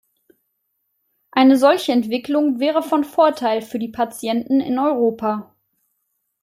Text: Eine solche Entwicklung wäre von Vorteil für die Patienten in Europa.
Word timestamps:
Eine 1.29 1.57
solche 1.59 1.91
Entwicklung 1.91 2.59
wäre 2.59 2.81
von 2.81 3.03
Vorteil 3.03 3.61
für 3.61 3.77
die 3.77 3.89
Patienten 3.89 4.59
in 4.59 4.79
Europa. 4.79 5.55